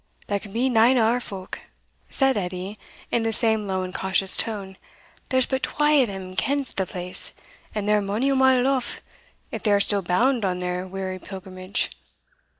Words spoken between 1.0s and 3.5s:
our folk," said Edie in the